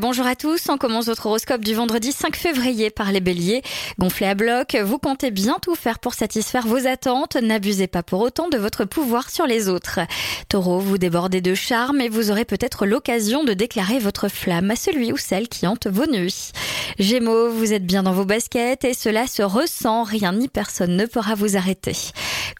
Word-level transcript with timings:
Bonjour 0.00 0.26
à 0.26 0.36
tous, 0.36 0.70
on 0.70 0.78
commence 0.78 1.04
votre 1.04 1.26
horoscope 1.26 1.60
du 1.60 1.74
vendredi 1.74 2.12
5 2.12 2.34
février 2.34 2.88
par 2.88 3.12
les 3.12 3.20
béliers. 3.20 3.60
Gonflé 3.98 4.26
à 4.26 4.34
bloc, 4.34 4.74
vous 4.74 4.98
comptez 4.98 5.30
bien 5.30 5.58
tout 5.60 5.74
faire 5.74 5.98
pour 5.98 6.14
satisfaire 6.14 6.66
vos 6.66 6.86
attentes, 6.86 7.36
n'abusez 7.36 7.88
pas 7.88 8.02
pour 8.02 8.22
autant 8.22 8.48
de 8.48 8.56
votre 8.56 8.86
pouvoir 8.86 9.28
sur 9.28 9.46
les 9.46 9.68
autres. 9.68 10.00
Taureau, 10.48 10.78
vous 10.78 10.96
débordez 10.96 11.42
de 11.42 11.52
charme 11.52 12.00
et 12.00 12.08
vous 12.08 12.30
aurez 12.30 12.46
peut-être 12.46 12.86
l'occasion 12.86 13.44
de 13.44 13.52
déclarer 13.52 13.98
votre 13.98 14.28
flamme 14.28 14.70
à 14.70 14.76
celui 14.76 15.12
ou 15.12 15.18
celle 15.18 15.50
qui 15.50 15.66
hante 15.66 15.86
vos 15.86 16.06
nuits. 16.06 16.52
Gémeaux, 16.98 17.50
vous 17.50 17.74
êtes 17.74 17.84
bien 17.84 18.02
dans 18.02 18.14
vos 18.14 18.24
baskets 18.24 18.86
et 18.86 18.94
cela 18.94 19.26
se 19.26 19.42
ressent, 19.42 20.04
rien 20.04 20.32
ni 20.32 20.48
personne 20.48 20.96
ne 20.96 21.04
pourra 21.04 21.34
vous 21.34 21.58
arrêter. 21.58 21.96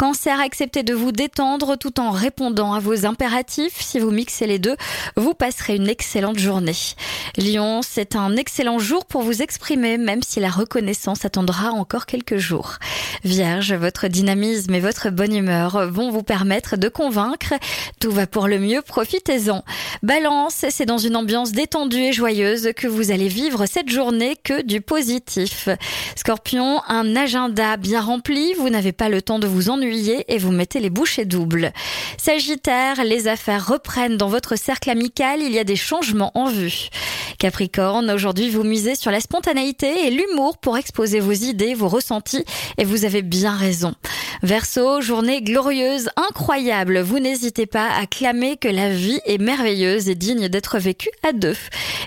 Cancer, 0.02 0.40
acceptez 0.40 0.82
de 0.82 0.94
vous 0.94 1.12
détendre 1.12 1.78
tout 1.78 2.00
en 2.00 2.10
répondant 2.10 2.72
à 2.72 2.80
vos 2.80 3.06
impératifs. 3.06 3.80
Si 3.80 4.00
vous 4.00 4.10
mixez 4.10 4.48
les 4.48 4.58
deux, 4.58 4.74
vous 5.16 5.32
passerez 5.32 5.76
une 5.76 5.86
excellente 5.86 6.40
journée. 6.40 6.74
Lion, 7.38 7.82
c'est 7.82 8.16
un 8.16 8.34
excellent 8.36 8.80
jour 8.80 9.06
pour 9.06 9.22
vous 9.22 9.42
exprimer, 9.42 9.98
même 9.98 10.24
si 10.24 10.40
la 10.40 10.50
reconnaissance 10.50 11.24
attendra 11.24 11.70
encore 11.70 12.06
quelques 12.06 12.38
jours. 12.38 12.78
Vierge, 13.22 13.74
votre 13.74 14.08
dynamisme 14.08 14.74
et 14.74 14.80
votre 14.80 15.10
bonne 15.10 15.36
humeur 15.36 15.88
vont 15.88 16.10
vous 16.10 16.24
permettre 16.24 16.76
de 16.76 16.88
convaincre. 16.88 17.54
Tout 18.00 18.10
va 18.10 18.26
pour 18.26 18.48
le 18.48 18.58
mieux, 18.58 18.82
profitez-en. 18.82 19.62
Balance, 20.02 20.64
c'est 20.68 20.84
dans 20.84 20.98
une 20.98 21.14
ambiance 21.14 21.52
détendue 21.52 22.02
et 22.02 22.12
joyeuse 22.12 22.70
que 22.74 22.88
vous 22.88 23.12
allez 23.12 23.28
vivre 23.28 23.66
cette 23.66 23.88
journée 23.88 24.34
que 24.34 24.62
du 24.62 24.80
positif. 24.80 25.68
Scorpion, 26.16 26.82
un 26.88 27.14
agenda 27.14 27.76
bien 27.76 28.00
rempli, 28.00 28.52
vous 28.54 28.68
n'avez 28.68 28.90
pas 28.90 29.08
le 29.08 29.22
temps 29.22 29.38
de 29.38 29.46
vous 29.46 29.70
ennuyer 29.70 29.91
et 30.28 30.38
vous 30.38 30.52
mettez 30.52 30.80
les 30.80 30.90
bouchées 30.90 31.24
doubles. 31.24 31.72
Sagittaire, 32.18 33.04
les 33.04 33.28
affaires 33.28 33.66
reprennent 33.66 34.16
dans 34.16 34.28
votre 34.28 34.56
cercle 34.56 34.90
amical, 34.90 35.40
il 35.40 35.52
y 35.52 35.58
a 35.58 35.64
des 35.64 35.76
changements 35.76 36.32
en 36.34 36.50
vue. 36.50 36.88
Capricorne, 37.42 38.08
aujourd'hui 38.12 38.50
vous 38.50 38.62
misez 38.62 38.94
sur 38.94 39.10
la 39.10 39.18
spontanéité 39.18 40.06
et 40.06 40.10
l'humour 40.10 40.58
pour 40.58 40.76
exposer 40.76 41.18
vos 41.18 41.32
idées, 41.32 41.74
vos 41.74 41.88
ressentis 41.88 42.44
et 42.78 42.84
vous 42.84 43.04
avez 43.04 43.20
bien 43.20 43.56
raison. 43.56 43.96
Verseau, 44.44 45.00
journée 45.00 45.42
glorieuse, 45.42 46.08
incroyable. 46.14 47.00
Vous 47.00 47.18
n'hésitez 47.18 47.66
pas 47.66 47.88
à 48.00 48.06
clamer 48.06 48.58
que 48.58 48.68
la 48.68 48.90
vie 48.90 49.18
est 49.26 49.38
merveilleuse 49.38 50.08
et 50.08 50.14
digne 50.14 50.48
d'être 50.48 50.78
vécue 50.78 51.10
à 51.24 51.32
deux. 51.32 51.56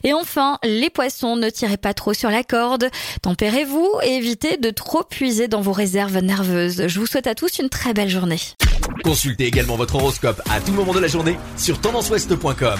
Et 0.05 0.13
enfin, 0.13 0.57
les 0.63 0.89
poissons, 0.89 1.35
ne 1.35 1.49
tirez 1.49 1.75
pas 1.75 1.93
trop 1.93 2.13
sur 2.13 2.29
la 2.29 2.45
corde. 2.45 2.89
Tempérez-vous 3.21 3.89
et 4.03 4.15
évitez 4.15 4.55
de 4.55 4.69
trop 4.69 5.03
puiser 5.03 5.49
dans 5.49 5.59
vos 5.59 5.73
réserves 5.73 6.19
nerveuses. 6.19 6.87
Je 6.87 6.97
vous 6.97 7.07
souhaite 7.07 7.27
à 7.27 7.35
tous 7.35 7.59
une 7.59 7.67
très 7.67 7.93
belle 7.93 8.09
journée. 8.09 8.39
Consultez 9.03 9.47
également 9.47 9.75
votre 9.75 9.95
horoscope 9.95 10.41
à 10.49 10.61
tout 10.61 10.71
moment 10.71 10.93
de 10.93 10.99
la 10.99 11.09
journée 11.09 11.37
sur 11.57 11.81
tendanceouest.com. 11.81 12.79